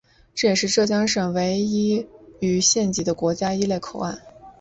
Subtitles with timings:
[0.33, 1.93] 这也是浙江省唯一
[2.41, 4.19] 位于县级的国家一类口岸。